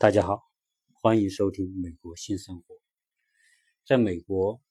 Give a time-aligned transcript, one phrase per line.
[0.00, 0.44] 大家好，
[0.92, 2.74] 欢迎收听《美国新生活》。
[3.84, 4.62] 在美国，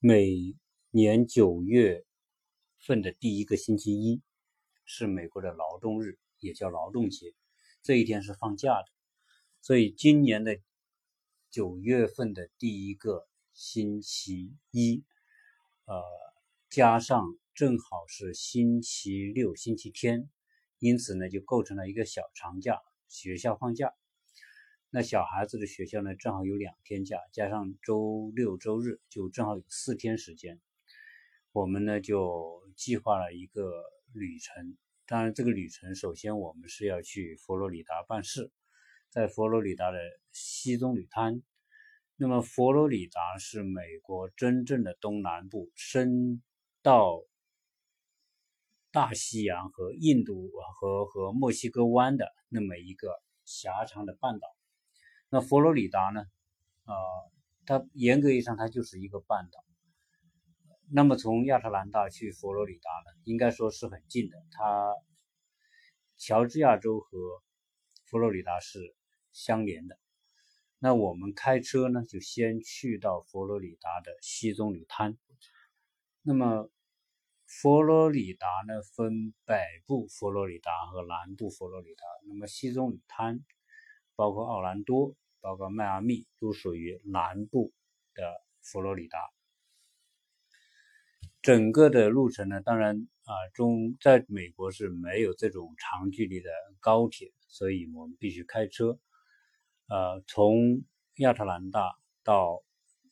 [0.00, 0.56] 每
[0.90, 2.04] 年九月
[2.80, 4.20] 份的第一个星期一
[4.84, 7.32] 是美国的劳动日，也叫劳动节。
[7.84, 8.86] 这一天是放假的，
[9.60, 10.58] 所以今年的
[11.48, 15.04] 九月份的第一个星期一，
[15.84, 16.02] 呃，
[16.68, 20.28] 加上正好是星期六、星期天，
[20.80, 23.94] 因此呢，就构成了一个小长假，学校放假。
[24.94, 30.60] 那小孩子的学校呢，正好有两天假，加上周六周日，就正好有四天时间。
[31.52, 33.72] 我们呢就计划了一个
[34.12, 34.76] 旅程。
[35.06, 38.50] 当然，这个旅程首先我们是要去佛罗里达办事，
[39.08, 39.98] 在佛罗里达的
[40.30, 41.42] 西棕榈滩。
[42.16, 46.42] 那么，佛罗里达是美国真正的东南部，伸
[46.82, 47.24] 到
[48.90, 53.08] 大西洋和印度和和墨西哥湾的那么一个
[53.46, 54.54] 狭长的半岛。
[55.34, 56.26] 那佛罗里达呢？
[56.84, 56.94] 呃，
[57.64, 59.64] 它严格意义上它就是一个半岛。
[60.90, 64.36] 那么从亚特兰大去佛罗里达呢，应该说是很近的。
[64.50, 64.94] 它
[66.18, 67.18] 乔治亚州和
[68.04, 68.94] 佛罗里达是
[69.32, 69.98] 相连的。
[70.78, 75.16] 那我们开车呢，就先去到佛罗里达的西棕榈滩。
[76.20, 76.68] 那么
[77.46, 82.04] 佛罗里达呢，分北部佛罗里达和南部佛罗里达。
[82.28, 83.42] 那么西棕榈滩
[84.14, 85.14] 包括奥兰多。
[85.42, 87.74] 包括迈阿密都属于南部
[88.14, 88.22] 的
[88.62, 89.18] 佛罗里达。
[91.42, 98.98] 整个的路程呢，当然啊，中在美国是没有这种长距离的高铁，所以我们必须开车。
[99.88, 100.84] 呃，从
[101.16, 101.90] 亚特兰大
[102.22, 102.62] 到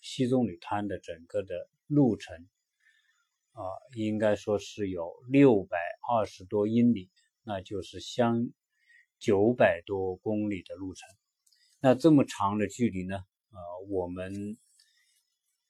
[0.01, 2.49] 西棕榈滩的整个的路程
[3.51, 3.61] 啊，
[3.97, 5.77] 应该说是有六百
[6.09, 7.11] 二十多英里，
[7.43, 8.49] 那就是相
[9.19, 11.09] 九百多公里的路程。
[11.83, 13.25] 那这么长的距离呢？
[13.53, 14.59] 呃，我们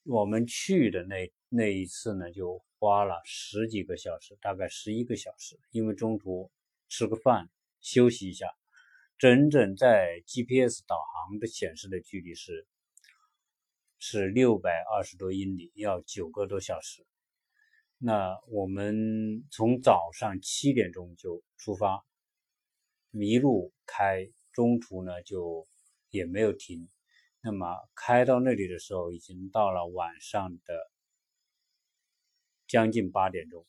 [0.02, 6.50] 我们去的那那一次呢，就花了十几个小时，大概十一个小时，因为中途
[6.88, 7.48] 吃个饭
[7.80, 8.48] 休息一下。
[9.18, 12.66] 整整在 GPS 导航的显示的距离是
[14.00, 17.06] 是六百二十多英里，要九个多小时。
[17.98, 22.04] 那我们从早上七点钟就出发，
[23.10, 25.68] 迷路开，中途呢就。
[26.10, 26.88] 也没有停，
[27.40, 30.90] 那么开到那里的时候，已经到了晚上的
[32.66, 33.66] 将近八点钟。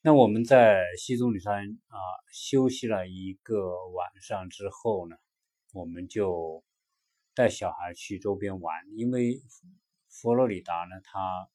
[0.00, 1.96] 那我们在西棕榈山啊
[2.32, 5.16] 休息了一个晚上之后呢，
[5.72, 6.62] 我们就
[7.34, 9.40] 带小孩去周边玩，因为
[10.08, 11.48] 佛罗里达呢，它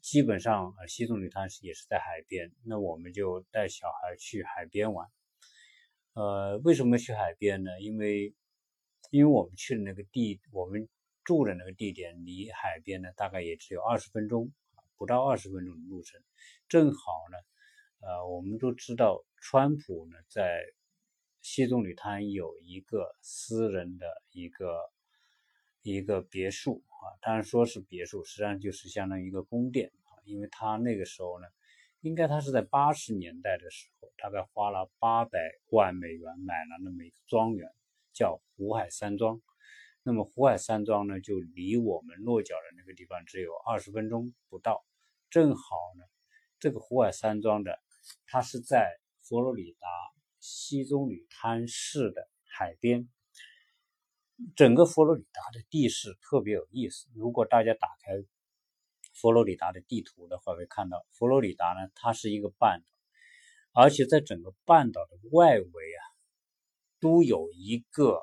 [0.00, 5.10] 基本上西棕榈滩是也是在海边，那我们就带小孩去海边玩。
[6.14, 7.80] 呃，为什么去海边呢？
[7.80, 8.34] 因为，
[9.10, 10.86] 因为我们去的那个地，我们
[11.24, 14.52] 住的那个地点离海边呢，大概也只有二十分钟，
[14.98, 16.20] 不到二十分钟的路程。
[16.68, 17.38] 正好呢，
[18.06, 20.62] 呃，我们都知道，川普呢在
[21.40, 24.90] 西棕榈滩有一个私人的一个
[25.80, 31.46] 一个别墅啊，当然说是别墅，实际上就是相当于一个宫殿啊，因为他那个时候呢。
[32.02, 35.38] 应该他是在八十年代的时候，大概花了八百
[35.70, 37.72] 万美元买了那么一个庄园，
[38.12, 39.40] 叫湖海山庄。
[40.02, 44.84] 那么湖海山庄呢，就离我们落脚的那个地方只有二十分钟不到。
[45.30, 46.04] 正好呢，
[46.58, 47.78] 这个湖海山庄的，
[48.26, 49.86] 它是在佛罗里达
[50.40, 53.08] 西棕榈滩市的海边。
[54.56, 58.24] 整个佛罗里达的地势特别有意思，如果大家打开。
[59.22, 66.02] 佛罗里达的地图的话，会看到佛罗里达呢，它是一个半岛，而且在整个半岛的外围啊，
[66.98, 68.18] 都有一个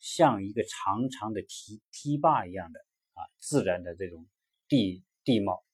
[0.00, 2.80] 像一个长长的堤堤坝一样的
[3.14, 4.28] 啊自然的这种
[4.68, 5.64] 地地貌。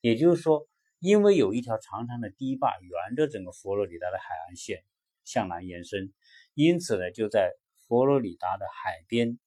[0.00, 0.68] 也就是说，
[1.00, 4.84] 因为有一条长长的堤坝沿着整个佛罗里达的海岸线
[5.24, 6.12] 向南延伸，
[6.54, 7.50] 因此呢，就在
[7.88, 9.40] 佛罗里达的海边，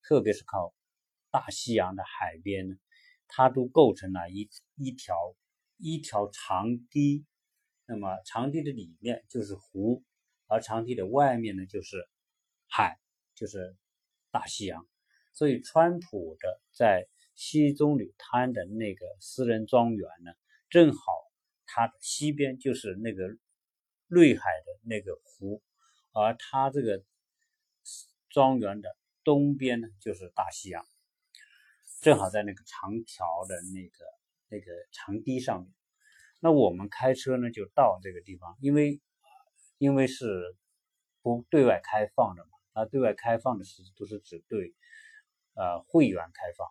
[0.00, 0.72] 特别是靠
[1.32, 2.76] 大西洋的海边呢。
[3.28, 5.14] 它都构成了一一条
[5.76, 7.24] 一条长堤，
[7.86, 10.02] 那么长堤的里面就是湖，
[10.46, 12.08] 而长堤的外面呢就是
[12.66, 12.98] 海，
[13.34, 13.76] 就是
[14.30, 14.84] 大西洋。
[15.34, 20.32] 所以，川普的在西棕榈滩的那个私人庄园呢，
[20.68, 21.00] 正好
[21.64, 23.28] 它的西边就是那个
[24.08, 25.62] 内海的那个湖，
[26.12, 27.04] 而它这个
[28.30, 30.84] 庄园的东边呢就是大西洋。
[32.00, 34.04] 正好在那个长条的那个
[34.48, 35.72] 那个长堤上面，
[36.40, 39.00] 那我们开车呢就到这个地方，因为
[39.78, 40.56] 因为是
[41.22, 42.50] 不对外开放的嘛。
[42.74, 44.72] 它对外开放的是都是只对
[45.54, 46.68] 呃会员开放。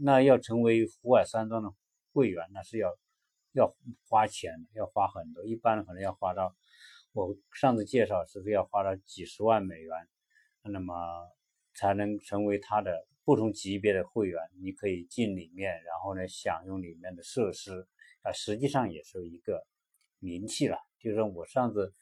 [0.00, 1.70] 那要成为福尔山庄的
[2.12, 2.98] 会员，那是要
[3.52, 3.76] 要
[4.08, 6.56] 花钱的，要花很多，一般可能要花到
[7.12, 10.08] 我上次介绍是要花到几十万美元，
[10.62, 10.94] 那么
[11.74, 14.40] 才能成为他的不同级别的会员。
[14.62, 17.86] 你可以进里面，然后呢享用里面的设施
[18.22, 19.66] 啊，实际上也是一个
[20.20, 20.78] 名气了。
[21.00, 21.92] 就是我上次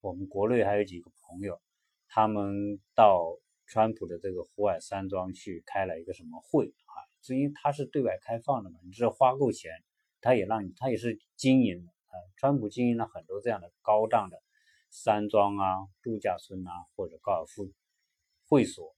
[0.00, 1.60] 我们国内还有几个朋友，
[2.08, 3.36] 他们到
[3.66, 6.96] 川普的这个福尔山庄去开了一个什么会啊？
[7.20, 9.70] 是因为它是对外开放的嘛，你只要花够钱，
[10.22, 12.16] 他也让你，他也是经营的啊。
[12.38, 14.42] 川普经营了很多这样的高档的
[14.90, 17.70] 山庄啊、度假村啊或者高尔夫
[18.48, 18.96] 会所。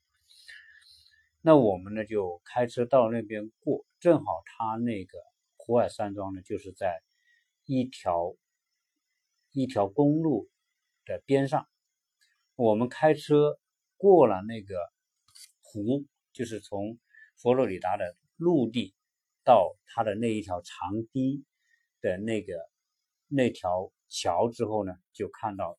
[1.42, 5.18] 那我们呢就开车到那边过，正好他那个
[5.56, 7.02] 湖外山庄呢就是在
[7.66, 8.34] 一条
[9.50, 10.48] 一条公路
[11.04, 11.68] 的边上。
[12.54, 13.58] 我们开车
[13.98, 14.74] 过了那个
[15.60, 16.98] 湖，就是从。
[17.38, 18.94] 佛罗里达的陆地
[19.42, 21.44] 到它的那一条长堤
[22.00, 22.54] 的那个
[23.26, 25.76] 那条桥之后呢，就看到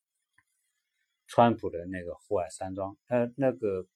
[1.25, 2.97] 川普的那个户外山庄。
[3.07, 3.87] 呃那个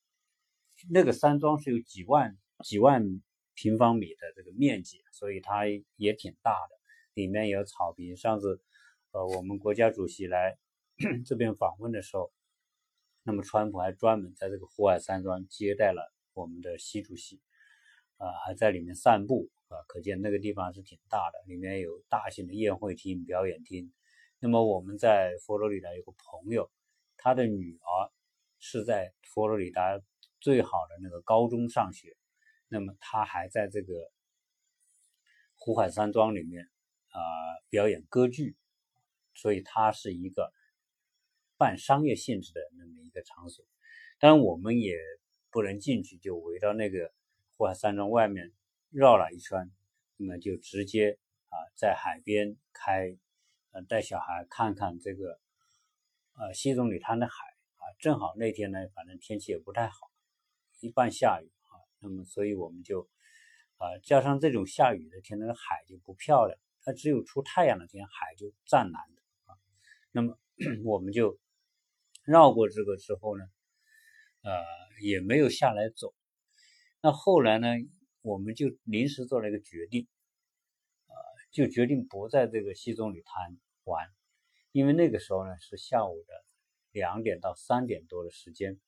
[0.90, 3.22] 那个山庄是有几万几万
[3.54, 5.64] 平方米的这个面积，所以它
[5.96, 6.76] 也挺大的。
[7.14, 8.16] 里面有草坪。
[8.16, 8.62] 上次
[9.12, 10.58] 呃，我们国家主席来
[11.26, 12.32] 这边访问的时候，
[13.24, 17.42] 那么川普还专门在这个户外山庄接待了我们的习主席。
[18.18, 23.94] 啊，还在里面散步啊，可见那个地方是挺大的，里面有大型的宴会厅、表演厅。
[24.40, 26.72] 那么我们在佛罗里达有个朋友，
[27.16, 28.12] 他的女儿
[28.60, 30.00] 是在佛罗里达
[30.40, 32.16] 最好的那个高中上学，
[32.68, 33.94] 那么他还在这个
[35.56, 36.70] 湖海山庄里面
[37.10, 37.20] 啊
[37.70, 38.56] 表演歌剧，
[39.34, 40.52] 所以它是一个
[41.58, 43.66] 半商业性质的那么一个场所。
[44.20, 44.98] 当然我们也
[45.52, 47.14] 不能进去，就围到那个。
[47.60, 48.54] 湖海山庄外面
[48.92, 49.72] 绕了一圈，
[50.18, 51.18] 那么就直接
[51.50, 53.18] 啊在海边开，
[53.72, 55.40] 呃带小孩看看这个
[56.36, 57.34] 呃西总里滩的海
[57.78, 60.12] 啊，正好那天呢反正天气也不太好，
[60.80, 63.10] 一半下雨啊，那么所以我们就
[63.78, 69.58] 啊加上这种下雨的天，那个海就不漂亮，它只有出太阳的天海就湛蓝的啊，
[70.12, 70.38] 那么
[70.86, 71.40] 我们就
[72.26, 73.46] 绕过这个之后呢，
[74.44, 74.52] 呃
[75.02, 76.14] 也没有下来走。
[77.02, 77.68] 那后来呢，
[78.22, 80.08] 我们就临时做了一个决定，
[81.08, 81.16] 呃，
[81.52, 84.08] 就决定不在这个西中里滩玩，
[84.72, 86.34] 因为那个时候呢是下午的
[86.92, 88.80] 两点到三点多的时间，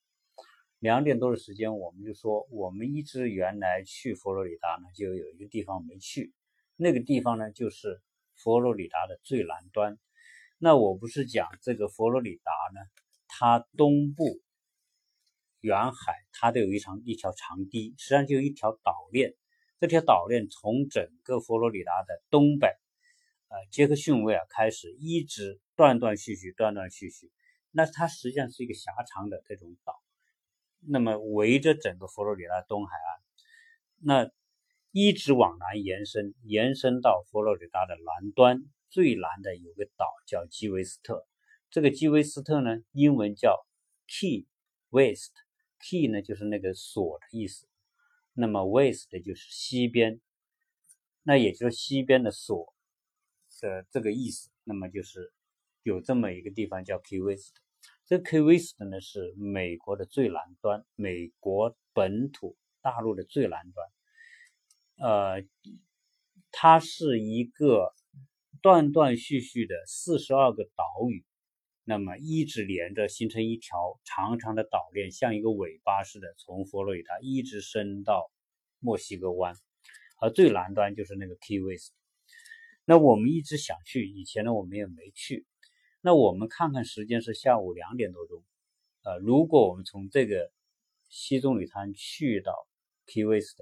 [0.80, 6.32] 两点多的时间，我们就说我们一直原来去佛罗里达呢，就有一个地方没去，
[6.76, 8.00] 那个地方呢就是
[8.34, 9.96] 佛罗里达的最南端。
[10.58, 12.80] 那我不是讲这个佛罗里达呢，
[13.28, 14.40] 它东部。
[15.62, 19.34] 远海它都有一长一条长堤，实际上就一条岛链。
[19.78, 22.68] 这条岛链从整个佛罗里达的东北，
[23.48, 27.30] 呃，杰克逊维尔开始，一直断断续续，断断续续。
[27.72, 30.00] 那它实际上是一个狭长的这种岛，
[30.80, 33.22] 那么围着整个佛罗里达东海岸，
[33.98, 34.30] 那
[34.92, 41.26] 一直往南延伸，延伸到佛罗里达的南端，最南的有个岛叫基维斯特。
[41.70, 43.66] 这个基维斯特呢，英文叫
[44.08, 44.46] Key
[44.88, 45.32] West。
[45.78, 47.68] Key 呢，就是那个锁的意思。
[48.32, 50.20] 那么 West 就是西边，
[51.22, 52.74] 那也就是西边的锁
[53.60, 54.50] 的这个意思。
[54.64, 55.32] 那么就是
[55.82, 57.54] 有这么一个地方叫 Key West。
[58.10, 63.88] 这 Key West 呢是美国的最南端，美国本土大陆的最南端。
[64.96, 65.46] 呃，
[66.50, 67.94] 它是一个
[68.62, 71.24] 断断续续的四十二个岛屿。
[71.84, 78.32] 那么一直连着，形成一条长长的岛链，像一个尾巴似的，从佛罗里达一直伸到
[78.80, 79.54] 墨西哥湾，
[80.20, 81.92] 而最南端就是那个 Key West。
[82.84, 85.46] 那我们一直想去，以前呢我们也没去。
[86.02, 88.42] 那我们看看时间是下午两点多钟，
[89.02, 90.50] 呃，如果我们从这个
[91.08, 92.66] 西中里滩去到
[93.06, 93.58] Key West，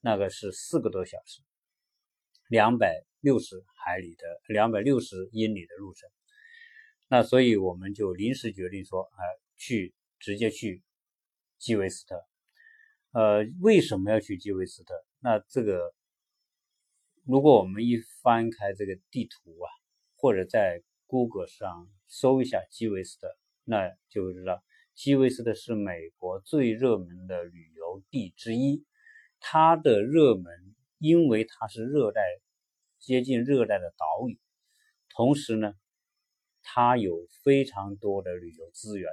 [0.00, 1.42] 那个是四个多小时，
[2.48, 6.08] 两百六十海里的，两百六十英里的路程。
[7.08, 9.24] 那所以我们就临时决定说，哎，
[9.56, 10.82] 去直接去
[11.58, 12.24] 基韦斯特。
[13.12, 14.94] 呃，为什么要去基韦斯特？
[15.20, 15.94] 那这个，
[17.24, 19.68] 如果我们一翻开这个地图啊，
[20.16, 24.62] 或者在 Google 上搜一下基维斯特，那就知道
[24.94, 28.84] 基维斯特是美国最热门的旅游地之一。
[29.40, 32.22] 它的热门，因为它是热带，
[33.00, 34.38] 接近热带的岛屿，
[35.08, 35.74] 同时呢。
[36.70, 39.10] 它有非常多的旅游资源，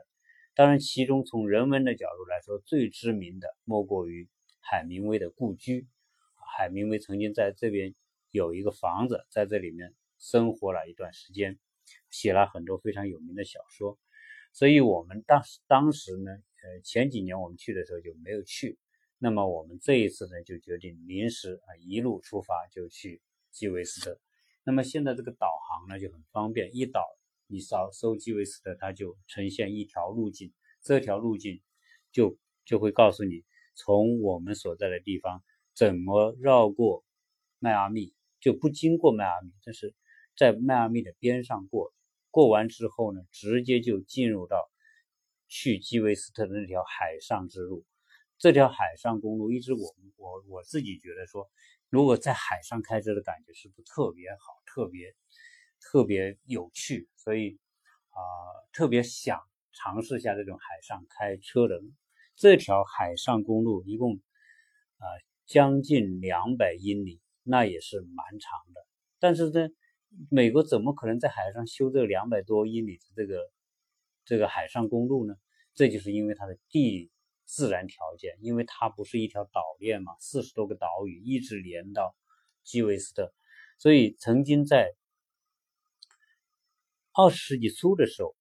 [0.55, 4.27] 当然，其中从人文的角度来说，最知名的莫过于
[4.59, 5.87] 海明威的故居。
[6.57, 7.95] 海明威曾经在这边
[8.29, 11.57] 有一个房子，在这里面生活了一段时间，
[12.15, 13.99] 写了很多非常有名的小说。
[14.53, 18.77] 所以，我们当当时呢，呃，前几年我们去的时候就没有去。
[19.17, 24.17] 那么，我们这一次呢，就决定临时啊，一路出发就去基韦斯特。
[24.63, 27.01] 那么现在这个导航呢就很方便，一导
[27.47, 31.61] 你扫搜基韦斯特，它就呈现一条路径，这条路径
[32.13, 33.43] 就就会告诉你
[33.75, 35.43] 从我们所在的地方
[35.73, 37.03] 怎么绕过
[37.59, 39.93] 迈阿密，就不经过迈阿密，但是
[40.37, 41.93] 在迈阿密的边上过。
[42.35, 44.69] 过完之后呢，直接就进入到
[45.47, 47.85] 去基韦斯特的那条海上之路。
[48.37, 51.49] 这条海上公路一直我我我自己觉得说，
[51.89, 55.15] 如果在海上开车的感觉是不是特别好，特别
[55.79, 57.57] 特别有趣，所以
[58.09, 58.19] 啊
[58.73, 59.39] 特别想
[59.71, 61.81] 尝试一下这种海上开车的。
[62.35, 64.15] 这条海上公路一共
[64.97, 65.07] 啊
[65.45, 68.85] 将近两百英里，那也是蛮长的。
[69.19, 69.69] 但是呢。
[70.29, 73.51] 美国怎么可能在海上修这两百多英里的这个
[74.23, 75.35] 这个海上公路呢？
[75.73, 77.11] 这就是因为它的地
[77.43, 82.15] 自然条件，因为它不是一条岛链嘛，四十多个岛屿一直连到
[82.63, 83.33] 基韦斯特，
[83.77, 84.95] 所以曾经在
[87.11, 88.35] 二十世纪初的时候，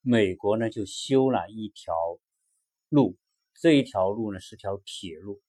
[0.00, 1.94] 美国呢就修了一条
[2.88, 3.16] 路，
[3.54, 5.42] 这一条路呢是条铁路，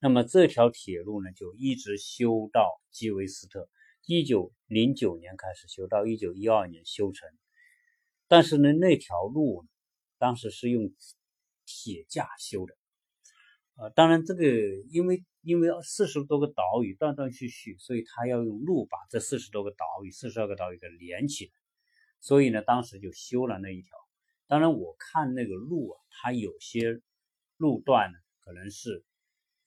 [0.00, 3.68] 那么这条铁路呢就一直修到基韦斯特。
[4.06, 7.28] 一九零九年开始修，到一九一二年修成。
[8.28, 9.64] 但是呢，那条路
[10.18, 10.92] 当时是用
[11.64, 12.74] 铁架修的。
[13.76, 14.44] 呃，当然这个
[14.90, 21.52] 因为因为四十多个岛屿断断续续，所以他要用路把这四十多个岛屿、四十二个岛屿给连起来。
[22.20, 23.96] 所以呢，当时就修了那一条。
[24.46, 27.00] 当然，我看那个路啊，它有些
[27.56, 29.02] 路段呢可能是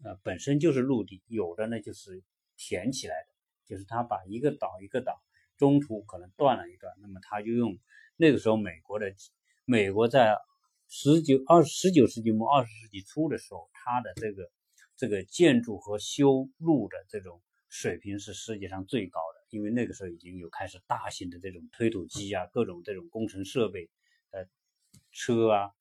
[0.03, 2.23] 呃本身就是陆地，有的呢就是
[2.55, 3.36] 填起来的。
[3.67, 5.21] 就是他把一个岛一个岛
[5.57, 7.77] 中途可能断了一段，那么他就用
[8.15, 9.13] 那个时候美国的
[9.65, 10.37] 美国在
[10.87, 14.49] 十九二十九世纪末二十世纪初的时候，它的这个
[14.95, 23.89] 这个建筑和修路的这种水平是世界上最高的，因为那个时候已经有开始大型的这种推土机啊，各种这种工程设备，
[24.31, 24.45] 呃，
[25.11, 25.71] 车啊，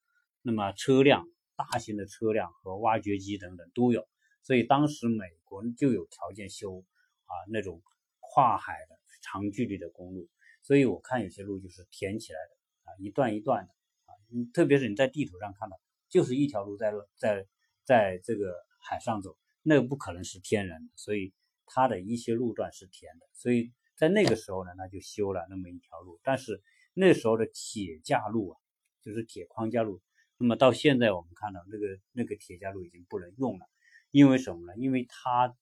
[0.42, 4.08] 那么车辆大型的车辆和挖掘机等等都有，
[4.42, 6.84] 所以当时美国就有条件修。
[7.26, 7.82] 啊，那种
[8.20, 10.28] 跨海的长距离的公路，
[10.62, 13.72] 所以我看有些路就是填起来的啊，一段一段的
[14.04, 14.10] 啊，
[14.54, 17.46] 特别是你在地图上看到，就是一条路在在
[17.84, 21.32] 在这个海上走，那个不可能是天然的，所以
[21.66, 26.62] 它的一些路段是填的，所以在那个时候呢，那就修了那么一条路，但是
[26.94, 28.60] 那时候的铁架路啊，
[29.04, 30.00] 就是铁框架路，
[30.38, 33.66] 那么到现在我们看到那个那个铁架路已经不能用了，
[34.12, 34.76] 因为什么呢？
[34.76, 35.56] 因为它。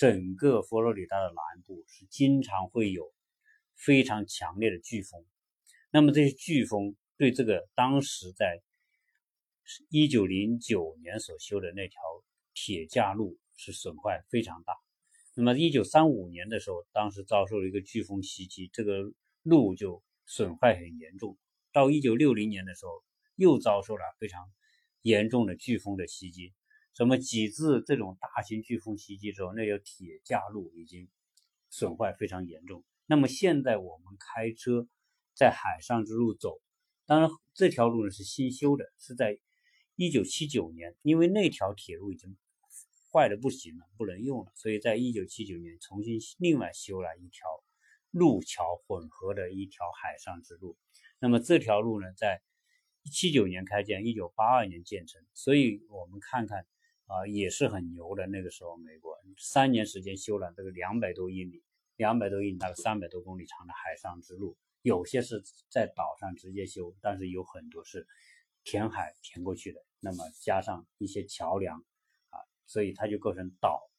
[0.00, 3.12] 整个佛罗里达的南部是经常会有
[3.74, 5.26] 非常强烈的飓风，
[5.90, 8.62] 那么这些飓风对这个当时在
[9.90, 12.00] 一九零九年所修的那条
[12.54, 14.72] 铁架路是损坏非常大。
[15.34, 21.36] 那么一九三五年的时候，当时遭受了一个飓风袭击，这个路就损坏很严重。
[21.72, 22.92] 到一九六零年的时候，
[23.36, 24.50] 又遭受了非常
[25.02, 26.54] 严重的飓风的袭击。
[27.00, 31.08] 什么几次这种大型飓风袭击之后，那条铁架路已经
[31.70, 32.84] 损坏非常严重。
[33.06, 34.86] 那么现在我们开车
[35.34, 36.60] 在海上之路走，
[37.06, 39.38] 当然这条路呢是新修的，是在
[39.96, 42.36] 一九七九年，因为那条铁路已经
[43.10, 47.48] 坏的不行了，不能用了，所以在一九七九年重新另外修了一条
[48.10, 50.76] 路桥混合的一条海上之路。
[51.18, 52.42] 那么这条路呢，在
[53.10, 56.66] 七九年开建，一九八二年建成，所以我们看看。
[57.10, 58.24] 啊，也是很牛的。
[58.28, 61.60] 那个时候，美国三年时间修了这个两百多英里，
[61.96, 64.56] 两百多英里，大概三百多公里长的海上之路。
[64.82, 68.06] 有些是在岛上直接修，但是有很多是
[68.62, 69.84] 填海填过去的。
[69.98, 71.78] 那么加上一些桥梁
[72.28, 73.90] 啊，所以它就构成岛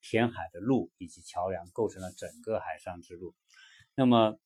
[0.00, 3.34] 填海的路以及桥梁，构成了整个海上之路。
[3.96, 4.38] 那么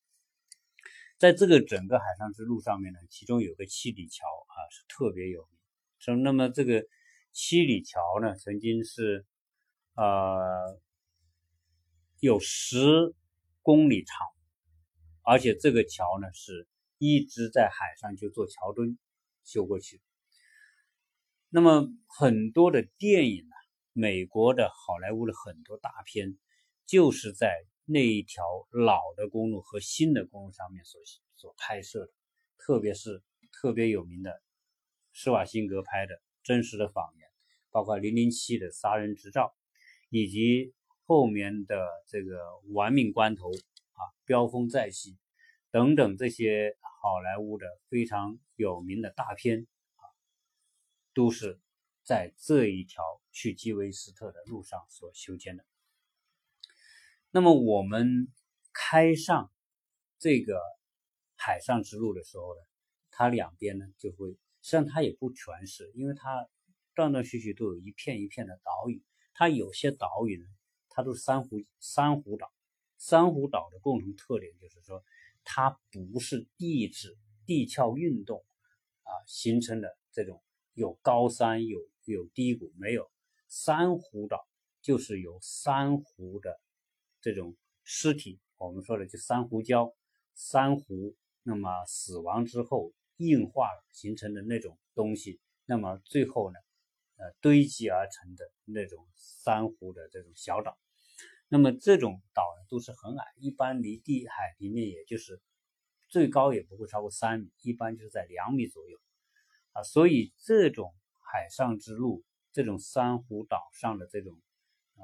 [1.19, 5.59] 在这个整个海上之路上面呢，其中有个七里桥啊，是特别有名。
[5.99, 6.83] 说那么这个。
[7.31, 9.25] 七里桥呢，曾经是，
[9.95, 10.79] 呃，
[12.19, 13.15] 有十
[13.61, 14.27] 公里长，
[15.23, 16.67] 而且这个桥呢是
[16.97, 18.97] 一直在海上就做桥墩
[19.43, 20.01] 修过去。
[21.49, 23.55] 那么很多的电影呢，
[23.93, 26.37] 美国的好莱坞的很多大片，
[26.85, 30.99] 就是在那一条老的公路和新的公路上面所
[31.35, 32.11] 所拍摄的，
[32.57, 34.41] 特别是特别有名的
[35.13, 36.15] 施瓦辛格拍的
[36.47, 37.27] 《真实的谎言》，
[37.71, 39.53] 包括《零零七》的杀人执照，
[40.09, 40.73] 以及
[41.05, 42.37] 后面的这个
[42.73, 45.11] 《玩命关头》啊，《飙风再起》
[45.71, 50.03] 等等这些好莱坞的非常有名的大片啊，
[51.13, 51.59] 都是
[52.01, 55.65] 在这一条去基韦斯特的路上所修建的。
[57.29, 58.31] 那么我们
[58.71, 59.51] 开上
[60.17, 60.61] 这个
[61.35, 62.61] 海上之路的时候呢，
[63.11, 64.37] 它两边呢就会，
[64.67, 66.45] 实际上它也不全是，因为它
[66.93, 69.01] 断断续续都有一片一片的岛屿。
[69.33, 70.45] 它有些岛屿呢，
[70.89, 72.51] 它都是珊瑚珊瑚岛。
[72.97, 75.01] 珊瑚岛的共同特点就是说，
[75.45, 78.43] 它不是地质地壳运动
[79.03, 80.43] 啊形成的这种
[80.73, 83.09] 有高山有有低谷，没有
[83.47, 84.45] 珊瑚岛
[84.81, 86.59] 就是由珊瑚的。
[87.21, 87.55] 这种
[87.85, 89.93] 尸体，我们说的就珊瑚礁，
[90.35, 96.57] 珊瑚那么死亡之后硬化形成的那种东西，那么最后呢，
[97.17, 100.77] 呃堆积而成的那种珊瑚的这种小岛，
[101.47, 105.41] 那么这种岛呢都是很矮，一般离地海平面也就是
[106.07, 108.97] 最高也不会超过三米，一般就是在两米左右
[109.73, 114.33] 啊，所以这种海上之路，这种珊瑚岛上的这种
[114.95, 115.03] 啊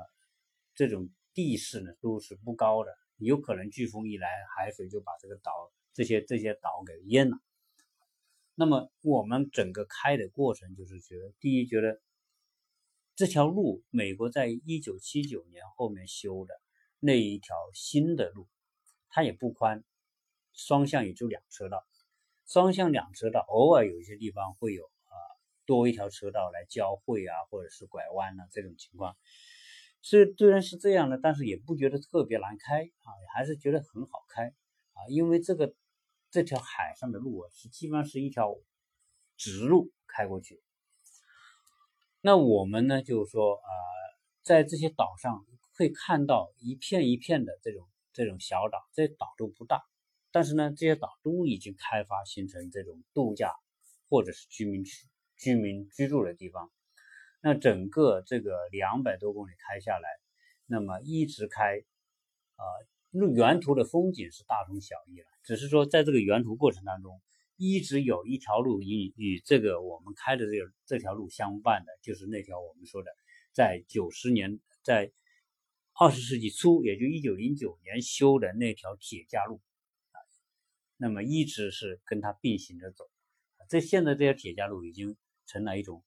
[0.75, 1.09] 这种。
[1.35, 5.51] 地势呢都是不高的，有可能飓风一来，海水就把这个岛
[5.91, 7.39] 这些这些岛给淹了。
[8.55, 11.99] 那么我们整个开的过程就是觉得，第一觉得
[13.15, 16.53] 这条路，美国在一九七九年后面修的
[16.99, 18.47] 那一条新的路，
[19.09, 19.83] 它也不宽，
[20.53, 21.83] 双向也就两车道，
[22.47, 25.15] 双向两车道，偶尔有一些地方会有啊
[25.65, 29.15] 多一条车道来交汇啊，或者是拐弯啊这种情况。
[30.01, 35.07] 是虽然是这样的，但是也不觉得特别难开啊，还是觉得很好开啊。
[35.09, 35.73] 因为这个
[36.33, 38.57] 这条海上的路啊，是基本上是一条
[39.37, 40.63] 直路开过去。
[42.21, 43.69] 那我们呢，就是说啊，
[44.41, 45.45] 在这些岛上
[45.77, 49.83] 会看到一片一片的这种这种小岛，这些岛都不大，
[50.31, 53.53] 但是呢，这些岛都已经开发形成这种度假
[54.09, 56.71] 或者是居民区居民居住的地方。
[57.41, 60.09] 那整个这个两百多公里开下来，
[60.65, 61.77] 那么一直开，
[62.55, 62.65] 啊，
[63.13, 65.25] 路沿途的风景是大同小异了。
[65.43, 67.21] 只是说，在这个沿途过程当中，
[67.55, 73.11] 一直有一条路与与这个我们开的这个这条路相伴的，就是那条我们说的，
[73.53, 75.11] 在九十年，在
[75.93, 79.61] 二十世纪初，也就一九零九年修的那条铁架路，
[80.11, 80.17] 啊，
[80.97, 83.05] 那么一直是跟它并行着走。
[83.69, 86.03] 这现在这条铁架路已经成了一种。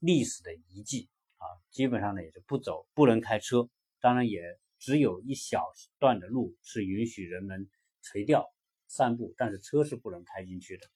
[0.00, 4.42] 历史的遗迹啊，基本上呢也是不走，不能开车，当然也
[4.78, 5.64] 只有一小
[5.98, 7.68] 段的路是允许人们
[8.02, 8.52] 垂钓、
[8.86, 10.86] 散步，但是车是不能开进去的。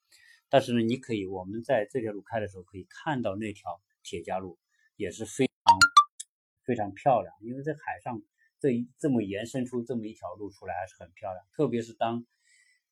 [0.49, 4.59] 但是呢，你可以我们在这条路开的时候可以看到那条铁架路
[4.97, 5.79] 也是非常
[6.65, 8.23] 非常漂亮，因为在海上
[8.59, 12.27] 这这么延伸出这么一条路出来还是很漂亮，特别是当。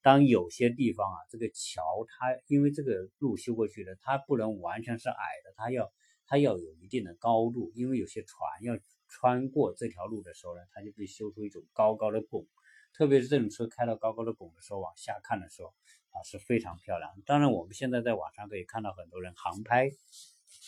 [0.03, 5.93] 当有些地方啊，这个桥它因为这个路修过去的，它不能完全是矮的，它要
[6.27, 12.47] 它要有一定的高度，因为有些船要穿过这条路的时候呢，它就会修出一种高高的拱，
[12.93, 15.75] 特别是这种车开到高高的拱的时候，往下看的时候
[16.11, 17.13] 啊是非常漂亮。
[17.25, 19.91] 当然，我们现在在网上可以看到很多人航拍，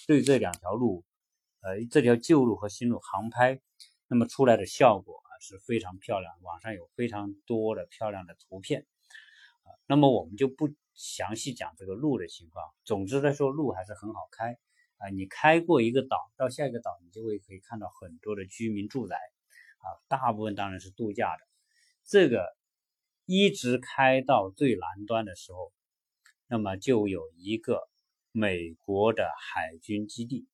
[0.07, 1.05] 对这两条路，
[1.61, 3.61] 呃，这条旧路和新路航拍，
[4.07, 8.87] 那么出来的效果啊是非常漂亮，网上有非常多的漂亮的图片。
[9.63, 12.65] 啊那么我们就不详细讲这个路的情况。
[12.85, 14.59] 总之来说，路还是很好开
[14.99, 15.09] 啊。
[15.11, 19.17] 你开过一个岛到下一个岛，你就会可以看到很多的居民住宅
[19.79, 21.43] 啊，大部分当然是度假的。
[22.05, 22.47] 这个
[23.27, 25.73] 一直开到最南端的时候，
[26.49, 27.89] 那么就有一个
[28.33, 30.47] 美国的海军基地。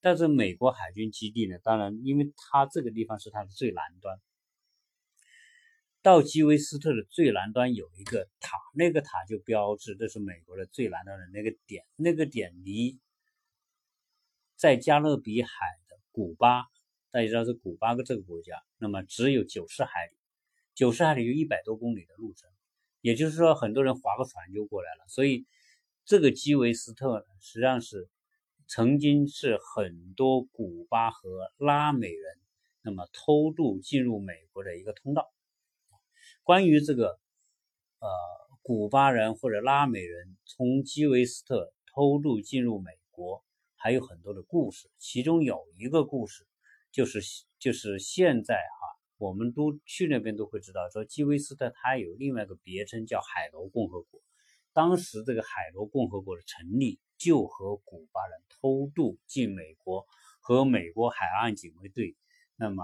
[0.00, 4.20] 但是美国海军基地呢，当然因为它这个地方是它的最南端。
[6.00, 11.84] 到基韦斯特的最南端有一个塔，那个塔就标志这是美国的最南端的那个点。
[11.96, 13.00] 那个点离
[14.56, 15.50] 在加勒比海
[15.88, 16.62] 的古巴，
[17.10, 20.16] 大家知道是古巴这个国家，那么只有九十海里，
[20.74, 22.50] 九十海里就一百多公里的路程。
[23.02, 25.04] 也就是说，很多人划个船就过来了。
[25.08, 25.46] 所以，
[26.04, 28.08] 这个基韦斯特呢，实际上是
[28.66, 32.38] 曾经是很多古巴和拉美人
[32.82, 35.32] 那么偷渡进入美国的一个通道。
[36.42, 37.20] 关于这个，
[38.00, 38.08] 呃，
[38.62, 43.44] 古巴人或者拉美人从基韦斯特偷渡进入美国，
[43.86, 44.90] 还有很多的故事。
[44.98, 46.44] 其中有一个故事，
[46.90, 47.20] 就是
[47.60, 54.20] 就是现在哈，我们都去那边都会知道，说基韦斯特它有另外一个别称叫海螺共和国。
[54.72, 60.04] 当时这个海螺共和国的成立，就和古巴人偷渡进美国，
[60.40, 62.16] 和美国海岸警卫队，
[62.56, 62.82] 那么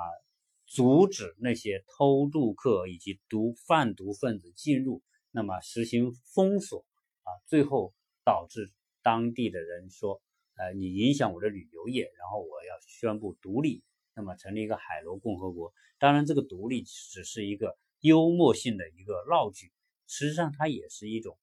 [0.66, 6.86] 阻止那些偷渡客以及毒贩毒分子进入，那么实行封锁
[7.24, 7.92] 啊，最后
[8.24, 8.70] 导致
[9.02, 10.22] 当地的人说，
[10.56, 13.82] 呃，你影响我的旅游业，然后我要宣布独立，
[14.14, 15.72] 那么成立一个海螺共和国。
[15.98, 19.72] 当然，这个独立只是一个幽默性的一个闹剧，
[20.06, 21.38] 实际上它也是一种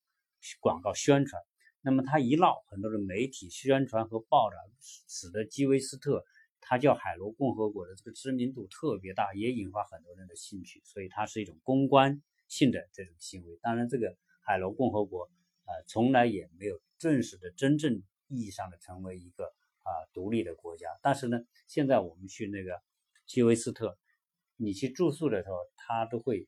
[0.59, 1.41] 广告宣传。
[1.81, 6.25] 那么它一闹，很多的媒体宣传和报道，使得基维斯特
[6.61, 10.81] 他叫海螺共和国的这个知名度特别大，也引发很多人的兴趣。
[10.83, 13.57] 所以它是一种公关性的这种行为。
[13.61, 15.23] 当然，这个海螺共和国
[15.65, 20.87] 呃从来也没有正式的、真正意义上的成为一个啊独立的国家。
[21.01, 21.37] 但是呢，
[21.67, 22.81] 现在我们去那个
[23.25, 23.97] 基韦斯特，
[24.55, 26.47] 你去住宿的时候，他都会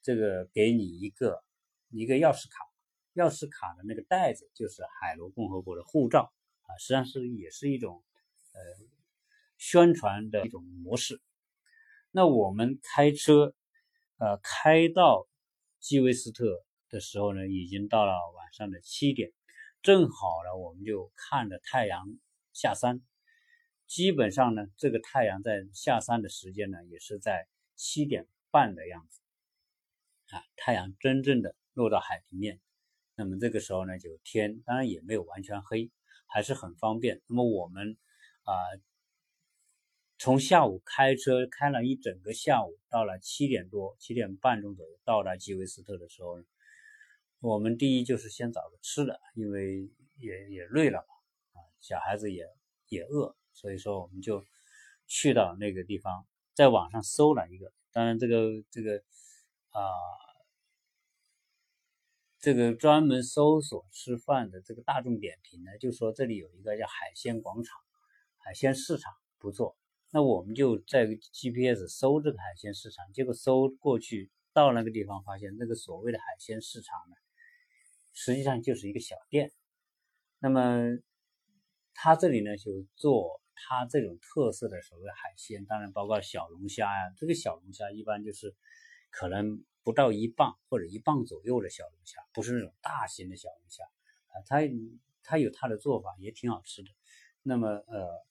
[0.00, 1.44] 这个给你一个
[1.90, 2.64] 一个钥匙卡。
[3.14, 6.30] 钥匙卡的那个袋子就是海螺共和国的护照
[6.66, 8.04] 啊，实际上是也是一种
[8.52, 8.86] 呃
[9.56, 11.22] 宣传的一种模式。
[12.10, 13.54] 那我们开车
[14.18, 15.26] 呃开到
[15.80, 19.32] 基韦斯特的时候呢，已经到了晚上的七点，
[19.86, 22.18] 正好呢我们就看着太阳
[22.52, 23.00] 下山。
[23.86, 27.46] 基本上呢，这个太阳在下山的时间呢，也是在
[27.76, 29.20] 七点半的样子
[30.34, 32.58] 啊，太阳真正的落到海平面。
[33.14, 35.92] 那么这个时候呢，就天当然也没有完全黑，
[36.26, 37.22] 还是很方便。
[37.28, 37.96] 那么我们
[38.42, 38.52] 啊，
[40.18, 46.44] 从下午开车开了一整个下午，到了七点多、七点半钟左右到达基维斯特的时候呢，
[47.40, 52.44] 我们第一就是先找个吃的，因为也也累了嘛，啊，小孩子也
[52.88, 54.44] 也饿，所以说我们就
[55.06, 59.02] 去到那个地方，在网上搜了一个，当然这个这个
[59.70, 59.90] 啊。
[62.38, 67.76] 这个专门搜索吃饭的这个大众点评呢，就说这里有一个叫海鲜广场、
[68.36, 69.76] 海鲜市场不错。
[70.12, 77.16] 那我们就在 GPS 搜这个海鲜市场，结果搜过去到那个地方，发现那个所谓的海鲜市场呢，
[78.16, 79.52] 实际上就是一个小店。
[80.40, 80.80] 那么
[81.94, 87.14] 他这里呢，就做他这种特色的所谓海鲜，当然包括小龙虾呀。
[87.16, 88.56] 这个小龙虾一般就是
[89.10, 89.64] 可能。
[89.86, 94.56] 不到一磅或者一磅左右的小龙虾，不是那种大型的小龙虾啊，它
[95.22, 96.88] 它有它的做法，也挺好吃的。
[97.44, 98.26] 那么呃，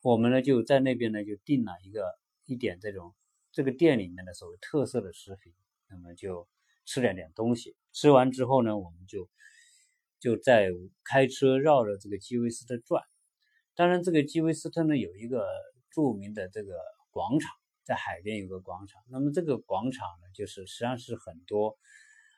[0.00, 3.16] 我们呢就在那边呢就订了一个一点这种
[3.50, 5.52] 这个店里面的所谓特色的食品，
[5.88, 6.46] 那么就
[6.92, 7.74] 吃了点东西。
[7.92, 9.30] 吃完之后呢，我们就
[10.20, 10.68] 就在
[11.04, 13.02] 开车绕着这个基维斯特转。
[13.74, 15.46] 当然，这个基维斯特呢有一个
[15.90, 16.74] 著名的这个
[17.10, 17.50] 广场。
[17.84, 21.76] 在海边有个广场，那么这个广场呢，就是实际上是很多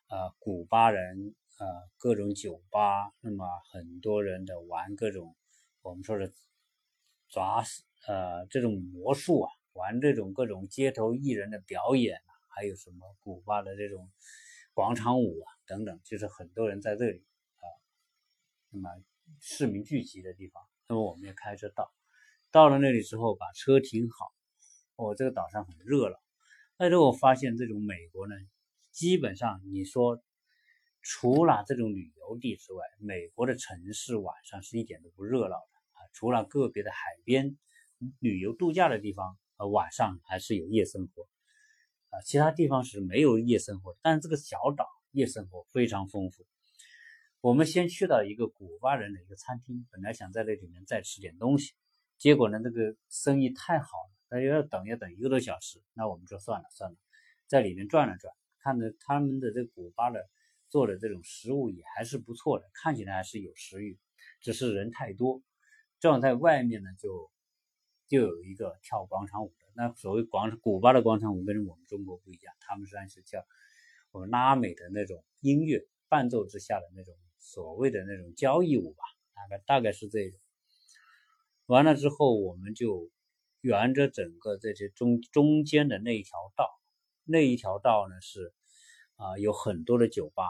[0.08, 1.66] 呃古巴人呃
[1.98, 5.36] 各种酒吧，那么很多人的玩各种
[5.82, 6.32] 我们说的
[7.28, 7.62] 抓
[8.06, 14.10] 呃这种魔术啊，玩这种各种街头艺人的表演啊，还有什么古巴的这种
[14.72, 17.24] 广场舞啊等等，就是很多人在这里
[17.56, 17.64] 啊，
[18.70, 18.90] 那么
[19.40, 21.92] 市民聚集的地方，那么我们也开车到，
[22.50, 24.32] 到了那里之后把车停好。
[24.96, 26.16] 哦，这个岛上很热闹。
[26.76, 28.34] 但是我发现这种美国呢，
[28.92, 30.22] 基本上你说
[31.02, 35.98] 除了这种旅游地之外，美国的城市晚上是一点都不热闹的啊。
[36.12, 37.56] 除了个别的海边
[38.20, 41.28] 旅游度假的地方，呃，晚上还是有夜生活
[42.14, 42.22] 啊。
[42.22, 46.46] 其他地方是没有夜生活，但是这个小岛夜生活非常丰富。
[47.40, 51.72] 我们先去到一个古巴人的一个餐厅，本来想在这里面再吃点东西，
[52.16, 54.10] 结果呢，这个生意太好了。
[54.28, 56.96] 大家要等要等一个多小时，那我们就算了算了，
[57.46, 60.28] 在里面转了转，看着他们的这古巴的
[60.70, 63.98] 做的这种食物也还是不错的，看起来还是有食欲，
[64.40, 65.42] 只是人太多。
[66.00, 67.30] 正好在外面呢，就
[68.08, 69.52] 就有一个跳广场舞。
[69.76, 73.44] 那所谓广古巴的广场舞跟我们中国不一样，他们算是叫
[74.10, 80.40] 我们拉美的那种音乐伴奏之下的那种所谓的那种交谊舞吧，大概大概是这种。
[81.66, 83.10] 完了之后，我们就。
[83.66, 86.68] 沿着整个这些中中间的那一条道，
[87.24, 88.52] 那一条道呢是
[89.16, 90.44] 啊有很多的酒吧，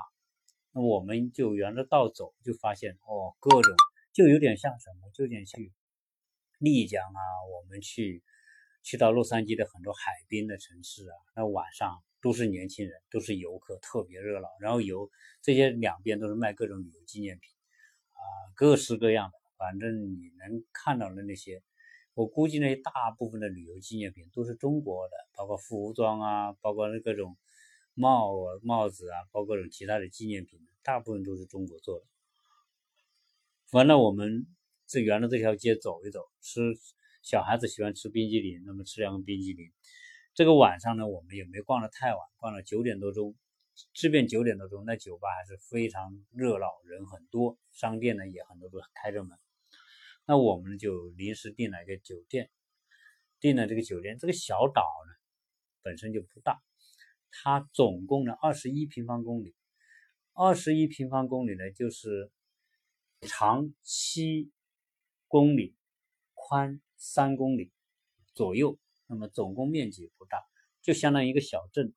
[0.72, 3.76] 那我们就沿着道走，就发现哦各种
[4.12, 5.72] 就有点像什么，就有点去
[6.58, 7.20] 丽江啊，
[7.54, 8.24] 我们去
[8.84, 14.48] 去到洛杉矶的很多海滨的城市啊，那晚上都是年轻人，都是游客，特别热闹。
[14.60, 15.10] 然后有
[15.42, 17.50] 这些两边都是卖各种旅游纪念品
[18.12, 18.22] 啊，
[18.54, 21.62] 各式各样的，反正你能看到的那些。
[22.12, 27.36] 我估计那些，大部分的旅游纪念品都是中国的，包括服装啊，包括那各种
[27.94, 32.06] 帽啊、帽子啊，包括各种其他的纪念品，大部分都是中国做的。
[33.72, 34.46] 完了，我们
[34.86, 36.60] 这沿着这条街走一走，吃
[37.24, 39.72] 小孩子喜欢吃冰激凌，那么吃两个冰激凌。
[40.34, 43.34] 这个晚上呢，我们也没逛得太晚，逛了九点多钟。
[43.94, 49.38] 这边九点多钟，那酒吧还是非常热闹，人很多，商店呢也很多都开着门。
[50.26, 52.50] 那我们就临时订了一个酒店，
[53.40, 54.18] 订了这个酒店。
[54.18, 55.12] 这个小岛呢
[55.80, 56.62] 本身就不大，
[57.30, 59.56] 它总共呢二十一平方公里，
[60.34, 62.30] 二十一平方公里呢就是
[63.22, 64.52] 长七
[65.26, 65.74] 公里，
[66.34, 67.70] 宽三公里
[68.32, 70.42] 左右，那么总共面积不大，
[70.80, 71.92] 就相当于一个小镇。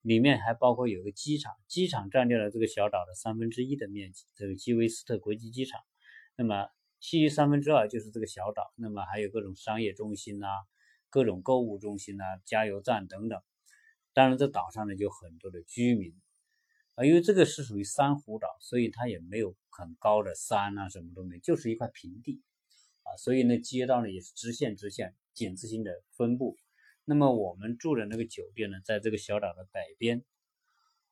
[0.00, 5.80] 里面还包括有个机场，机场占掉了这个小岛的三分之一的面积，这个基维斯特国际机场。
[6.36, 6.68] 那么
[7.00, 10.46] 其余三分之二就是这个小岛，那么还有各种商业中心呐，
[11.10, 13.42] 各种购物中心呐，加油站等等。
[14.14, 16.14] 当然，这岛上呢就很多的居民
[16.94, 22.42] 啊，因为这个是属于珊瑚岛，所以它也没有很高的山啊，什么都没，就是一块平地
[23.06, 26.56] 啊，所以呢街道呢也是直线直线井字形的分布。
[27.04, 30.24] 那么我们住的那个酒店呢，在这个小岛的北边，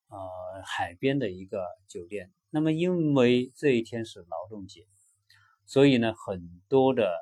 [0.09, 0.19] 呃，
[0.65, 2.33] 海边的一个酒店。
[2.51, 4.87] 那么因为这一天是劳动节，
[5.67, 7.17] 所以呢，很多的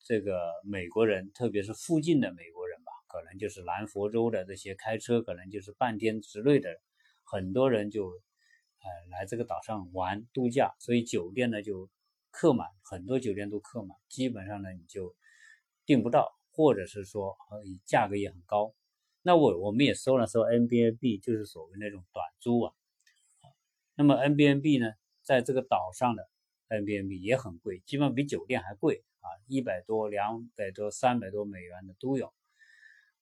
[0.00, 6.80] 这个美国人，特别是附近的美国人吧，可能就是南佛州的这些开车，可能就是半天之内的，
[7.24, 11.88] 很多人就呃来这个岛上玩度假，所以酒店呢就
[12.30, 15.14] 客满，很多酒店都客满，基本上呢你就
[15.84, 16.36] 订不到。
[16.52, 18.74] 或者是说，呃，价格也很高。
[19.22, 22.74] 那我我们也搜了搜 N B N B，就是所谓那种短租啊。
[23.94, 26.28] 那么 N B N B 呢，在这个岛上的
[26.66, 32.26] N B N B 也很贵，基本上比酒店还贵啊，一百多、两百多、三百多美元的都有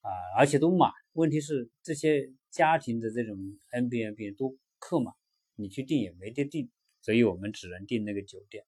[0.00, 0.90] 啊，而且都满。
[1.12, 3.36] 问题是这些家庭的这种
[3.70, 5.14] N B N B 都客满，
[5.54, 6.70] 你去订也没得订，
[7.02, 8.64] 所以我们只能订那个酒店。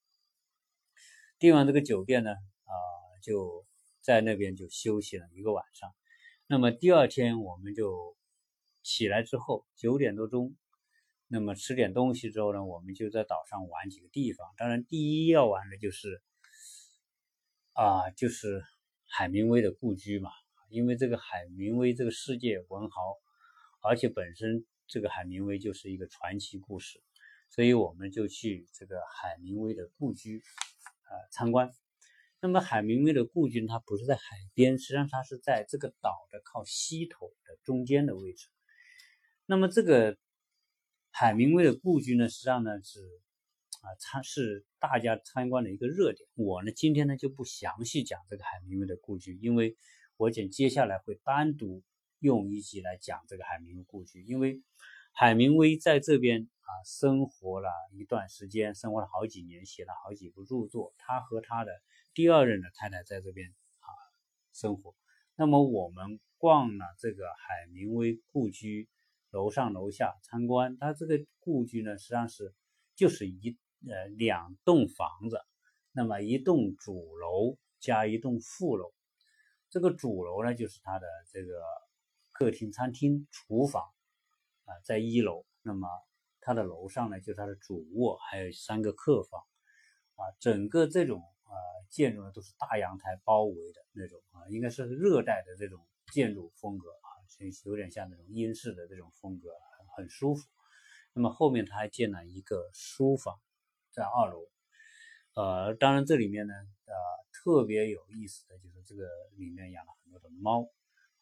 [1.40, 2.72] 订完这个酒店呢，啊，
[3.20, 3.66] 就。
[4.03, 5.94] 在那边就休息了一个晚上，
[6.46, 8.16] 那么第二天我们就
[8.83, 10.57] 起来之后九点多钟，
[11.29, 14.48] 那么吃点东西之后呢，我们就在岛上玩几个地方。
[14.57, 16.22] 当然，第一要玩的就是
[17.74, 18.64] 啊，就是
[19.07, 20.31] 海明威的故居嘛，
[20.70, 23.18] 因为这个海明威这个世界文豪，
[23.83, 27.03] 而且本身这个海明威就是一个传奇故事，
[27.50, 30.42] 所以我们就去这个海明威的故居
[31.10, 31.70] 呃参观。
[32.40, 34.22] 那么海明威的故居，它不是在海
[34.54, 38.48] 边，实际上它是在这个岛的靠西头的中间的位置。
[39.44, 40.16] 那么这个
[41.10, 43.00] 海明威的故居呢，实际上呢是
[43.82, 46.26] 啊参是大家参观的一个热点。
[46.34, 49.76] 我呢今天呢就不详细讲这个海明威的故居，因为
[50.16, 51.82] 我讲接下来会单独
[52.20, 54.62] 用一集来讲这个海明威故居，因为
[55.12, 60.94] 海明威在这边啊生活了一段时间，生活了好几年，写了好几部著作。
[60.96, 61.72] 他和他的
[62.14, 63.48] 第二任的太太在这边
[63.80, 63.88] 啊
[64.52, 64.94] 生活，
[65.36, 68.88] 那么我们逛了这个海明威故居，
[69.30, 70.78] 楼上楼下参观。
[70.78, 72.54] 他这个故居呢，实际上是
[72.94, 75.38] 就是一呃两栋房子，
[75.92, 78.92] 那么一栋主楼加一栋副楼。
[79.68, 81.60] 这个主楼呢，就是他的这个
[82.32, 83.84] 客厅、餐厅、厨房
[84.85, 85.44] 在一楼。
[85.62, 85.88] 那么
[86.40, 89.40] 他的楼上呢，就是他的主卧，还有三个客房
[90.16, 91.22] 啊，整个这种。
[91.52, 91.56] 呃，
[91.88, 97.11] 建筑呢都是大阳台包围的那种啊，应该是热带的这种建筑风格啊，
[97.64, 99.48] 有点像那种英式的这种风格，
[99.96, 100.46] 很舒服。
[101.12, 103.40] 那么后面他还建了一个书房
[103.90, 104.46] 在二楼，
[105.35, 106.94] 呃，当然这里面呢，呃，
[107.33, 110.62] 特别有意思的就是这个里面养了很多的猫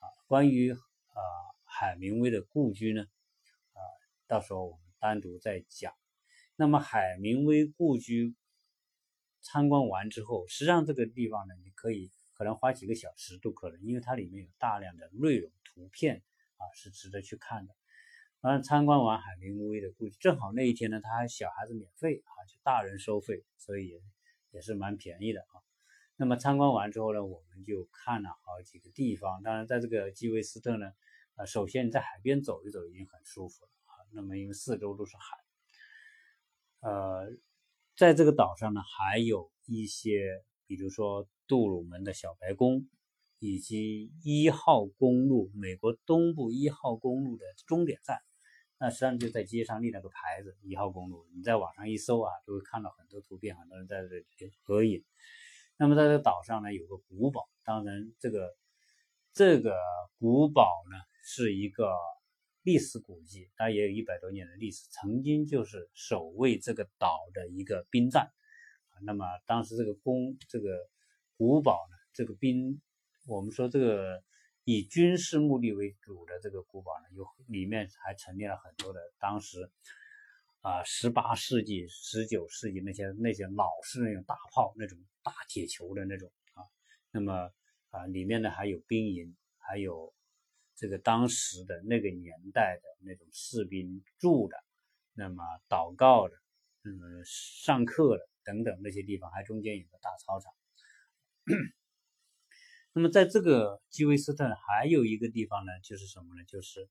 [0.00, 0.12] 啊。
[0.26, 1.20] 关于啊
[1.64, 3.06] 海明威的故居呢，
[4.28, 5.92] 到时候我们单独再讲。
[6.54, 8.36] 那么海明威故居。
[9.40, 16.22] 参观完之后，实际上这个地方呢，你可以可能花几个小时都可能，因为它里面有大量的内容图片
[16.56, 17.74] 啊，是值得去看的。
[18.40, 24.02] 当然参观完海明威的故居，正好那一天呢，他还小孩子免费啊，就大人收费，所以也
[24.50, 25.62] 也是蛮便宜的啊。
[26.16, 29.40] 那么参观完之后呢，我们就看了好几个地方。
[29.44, 30.92] 当然，在这个基韦斯特呢，
[31.36, 33.70] 啊，首先你在海边走一走已经很舒服了。
[34.12, 37.36] 那么因为四周都是海，呃。
[37.96, 42.88] 在这个岛上呢，还有一些，比如说杜鲁门的小白宫，
[43.40, 48.20] 以及一号公路，美国东部一号公路的终点站。
[48.78, 51.26] 那实际上就在街上立了个牌子，一号公路。
[51.34, 55.04] 你在网上一搜啊，就会看到很多图片，很多人在这里合影。
[55.76, 58.56] 那么在这个岛上呢，有个古堡，当然这个
[59.32, 59.74] 这个
[60.20, 61.90] 古堡呢是一个
[62.68, 68.30] 历史古迹，它也有一百多年的历史，曾经就是守卫这个岛的一个兵站
[68.90, 69.00] 啊。
[69.00, 70.86] 那么当时这个宫这个
[71.38, 72.78] 古堡呢，这个兵，
[73.26, 74.22] 我们说这个
[74.64, 79.70] 以军事目的为主的这个古堡呢，有里面还陈列了很多的当时
[80.60, 86.60] 啊十八世纪、十九世纪那些那些老式那种大炮、那种大铁球的那种啊。
[87.12, 87.50] 那么
[87.88, 90.12] 啊里面呢还有兵营，还有
[90.78, 94.56] 这个当时的那个年代的那种士兵住的，
[95.12, 96.34] 那么祷告的，
[96.84, 98.26] 嗯，上课的。
[98.44, 100.50] 等等那些地方，还中间有个大操场。
[102.94, 106.42] 那么在这个基韦斯特还有一个地方呢，就是什么呢？
[106.46, 106.88] 就是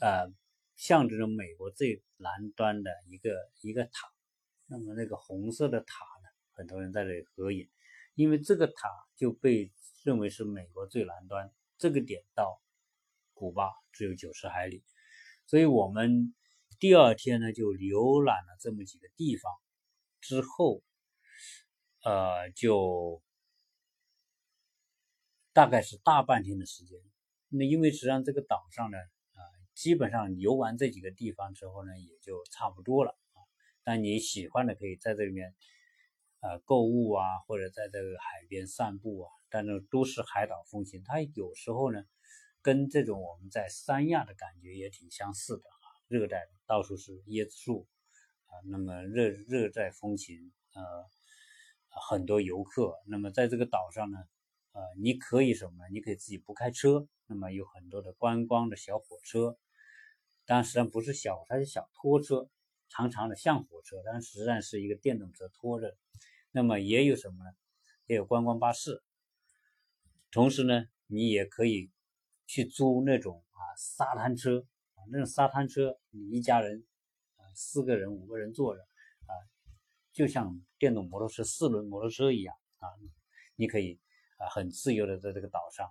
[0.00, 0.26] 呃，
[0.74, 4.10] 象征着美国最南端的一个一个塔。
[4.66, 7.70] 那么那个红色的塔呢，很多人在这里合影，
[8.16, 9.70] 因为这个塔就被
[10.02, 12.60] 认为是美国最南端，这个点到
[13.34, 14.82] 古巴只有九十海里，
[15.46, 16.34] 所以我们。
[16.80, 19.52] 第二天呢，就浏览了这么几个地方，
[20.20, 20.82] 之后，
[22.02, 23.22] 呃，就
[25.52, 26.98] 大概是大半天的时间。
[27.50, 29.38] 那因为实际上这个岛上呢，啊，
[29.76, 33.38] 基本上游完这几个地方之后呢，也就差不多了啊。
[33.84, 35.54] 但你喜欢的可以在这里面，
[36.40, 39.30] 呃，购物啊，或者在这个海边散步啊。
[39.52, 42.02] 但是都市海岛风情，它有时候呢，
[42.62, 45.64] 跟这种我们在三亚的感觉也挺相似的。
[46.08, 47.86] 热带到处是椰子树
[48.46, 50.82] 啊，那么热热带风情，呃，
[51.88, 52.98] 很多游客。
[53.06, 54.18] 那么在这个岛上呢，
[54.72, 55.84] 呃，你可以什么呢？
[55.90, 59.58] 你可以自己不开车，那么有很多的观光的小火车，
[60.46, 62.48] 但实际上不是小，它是小拖车，
[62.88, 65.96] 长长的像火车，但实际上是一个电动车拖着。
[66.50, 67.50] 那么也有什么呢？
[68.06, 69.02] 也有观光巴士。
[70.32, 71.90] 同时呢，你也可以
[72.46, 75.04] 去租那种啊沙滩车啊。
[75.10, 76.86] 那种沙滩车，你一家人
[77.36, 79.32] 啊，四个人、五个人坐着啊，
[80.10, 82.88] 就像电动摩托车、四轮摩托车一样啊，
[83.56, 84.00] 你可以
[84.38, 85.90] 啊很自由的在这个岛上。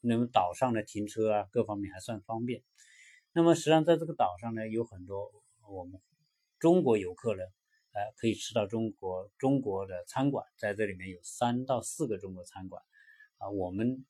[0.00, 2.64] 那么岛上的停车啊，各方面还算方便。
[3.34, 5.30] 那么实际上在这个岛上呢，有很多
[5.68, 6.00] 我们
[6.58, 7.42] 中国游客呢，
[7.92, 12.82] 呃，可以吃到中国中国的餐馆，在这里面有三到四个中国餐馆
[13.42, 13.50] 啊。
[13.50, 14.06] 我们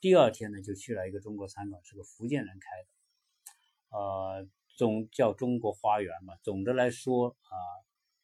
[0.00, 2.88] 第二天呢，就去了一个中国餐馆，是个福建人开的。
[3.96, 6.34] 呃，总叫中国花园嘛。
[6.42, 7.54] 总的来说啊，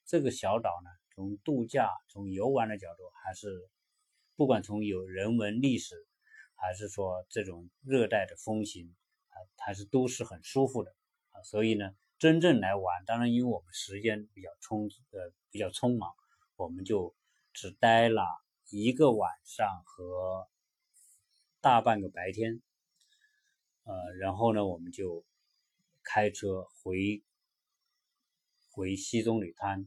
[0.07, 3.69] 这个小岛呢，从度假、从游玩的角度，还是
[4.35, 6.07] 不管从有人文历史，
[6.55, 8.97] 还是说这种热带的风情
[9.29, 10.95] 啊，还是都是很舒服的
[11.33, 11.43] 啊。
[11.43, 16.11] 所以呢，真正来玩，当然因为我们时间比较充呃比较匆忙，
[16.57, 17.15] 我们就
[17.53, 18.23] 只待了
[18.71, 20.49] 一个晚上和
[21.61, 22.63] 大半个白天，
[23.85, 25.25] 呃，然后呢，我们就。
[26.11, 27.23] 开车回
[28.71, 29.87] 回西棕榈滩，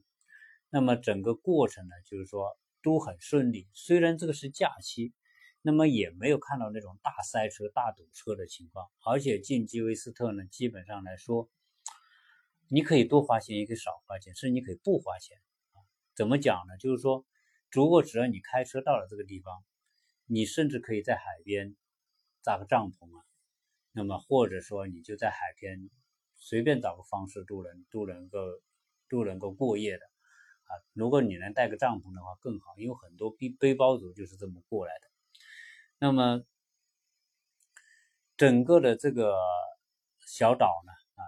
[0.69, 3.67] 那么整个过程呢，就是说都很顺利。
[3.73, 5.13] 虽然这个是假期，
[5.63, 8.87] 那么也没有看到那种大塞车、大堵车的情况。
[9.03, 11.49] 而且进基维斯特呢，基本上来说，
[12.67, 15.39] 你可以多花钱，也可以少花钱，甚至你可以不花钱。
[16.15, 16.77] 怎么讲呢？
[16.77, 17.25] 就是说，
[17.71, 19.63] 如果只要你开车到了这个地方，
[20.25, 21.75] 你甚至可以在海边
[22.43, 23.25] 扎个帐篷啊。
[23.91, 25.89] 那么或者说，你就在海边。
[26.43, 28.39] 随便找个方式都能都能够
[29.07, 30.03] 都能够过夜的
[30.63, 30.73] 啊！
[30.93, 35.07] 如果你能带个帐篷的话更好，因为很多背背包族就是这么过来的。
[35.99, 36.43] 那么
[38.37, 39.37] 整个的这个
[40.25, 41.21] 小岛呢啊，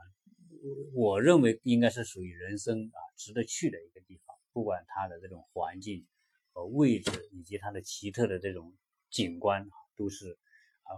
[0.96, 6.08] 我认为应该是属于人生啊值得去的一个地方，不管它的这种环境
[6.54, 8.74] 和位置以及它的奇特的这种
[9.10, 10.38] 景观，都是
[10.84, 10.96] 啊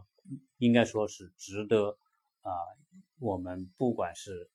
[0.58, 1.98] 应该说是值得
[2.42, 2.52] 啊。
[3.18, 4.50] 我们不管是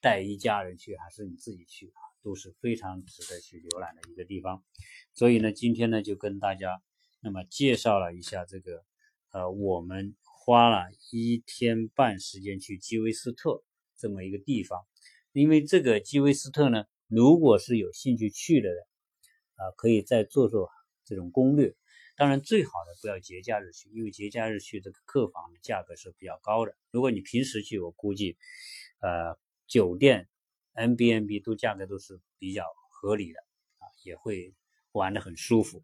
[0.00, 4.64] 带一家人去，还是你自己去啊，都是非常值得去浏览的一个地方。
[5.12, 6.80] 所以呢，今天呢就跟大家
[7.20, 8.82] 那么介绍了一下这个，
[9.30, 13.62] 呃，我们花了一天半时间去基韦斯特
[13.98, 14.86] 这么一个地方。
[15.32, 18.86] 因为这个基韦斯特呢，如果是有兴趣去的人
[19.58, 20.70] 啊，可以再做做
[21.04, 21.74] 这种攻略。
[22.16, 26.74] 当然，最好的不要节假日去，因为节假日去这个客房的价格是比较高的。
[26.90, 28.36] 如果你平时去，我估计，
[29.00, 30.28] 呃，酒店、
[30.72, 33.38] N B N B 都价格都是比较合理的
[33.78, 34.52] 啊，也会
[34.90, 35.82] 玩得很舒服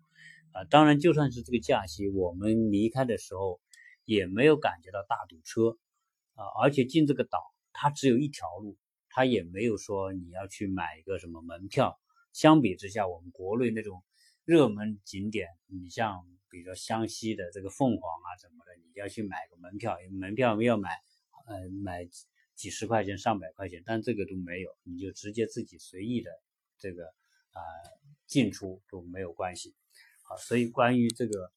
[0.52, 0.64] 啊。
[0.64, 3.60] 当然，就算是这个假期，我们离开的时候
[4.04, 5.78] 也没有感觉到大堵车
[6.34, 7.38] 啊，而且进这个岛
[7.72, 8.76] 它只有一条路，
[9.08, 11.96] 它也没有说你要去买一个什么门票。
[12.34, 14.04] 相比之下，我们国内那种。
[14.46, 20.90] 热门景点，你像比如说湘西的这个凤凰啊什么的，你要去买个门票，门票要买，
[21.46, 22.06] 呃，买
[22.54, 26.30] 几十块钱、上百块钱，但这个都没有，你就直接自己随意的
[26.78, 27.60] 这个啊
[28.26, 29.74] 进出都没有关系。
[30.24, 31.50] 好，所以关于这个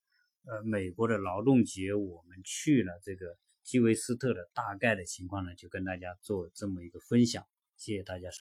[0.46, 8.30] 呃美国的劳动节，我们去了这个基韦斯特的大概的情况呢，就跟大家做这么一个分享，谢谢大家。